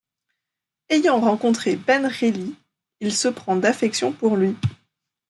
Ayant 0.89 1.19
rencontré 1.19 1.75
Ben 1.75 2.07
Reilly, 2.07 2.55
il 3.01 3.13
se 3.13 3.27
prend 3.27 3.55
d'affection 3.55 4.11
pour 4.11 4.35
lui. 4.35 4.55